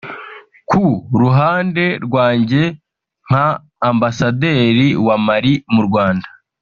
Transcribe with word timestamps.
Ku 0.69 0.83
ruhande 1.21 1.85
rwanjye 2.05 2.61
nka 3.27 3.45
ambasaderi 3.89 4.87
wa 5.07 5.15
Mali 5.25 5.53
mu 5.73 5.81
Rwanda 5.89 6.27